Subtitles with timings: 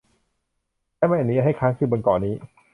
[0.97, 2.33] และไม่อนุญาตให้ค้างคืนบนเกาะนี้